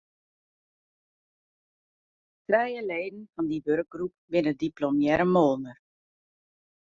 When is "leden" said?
2.89-3.23